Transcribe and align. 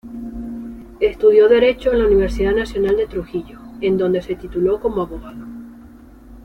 Estudió 0.99 1.47
Derecho 1.47 1.91
en 1.91 1.99
la 1.99 2.07
Universidad 2.07 2.53
Nacional 2.55 2.97
de 2.97 3.05
Trujillo, 3.05 3.59
en 3.81 3.99
dónde 3.99 4.23
se 4.23 4.33
tituló 4.33 4.79
como 4.81 5.03
abogado. 5.03 5.45